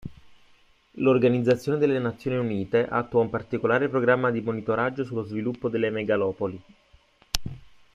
L'Organizzazione 0.93 1.77
delle 1.77 1.99
Nazioni 1.99 2.35
Unite 2.37 2.87
attua 2.89 3.21
un 3.21 3.29
particolare 3.29 3.87
programma 3.87 4.31
di 4.31 4.41
monitoraggio 4.41 5.03
sullo 5.03 5.21
sviluppo 5.21 5.69
delle 5.69 5.91
megalopoli. 5.91 6.63